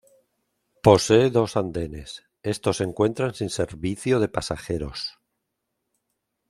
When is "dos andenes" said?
1.29-2.25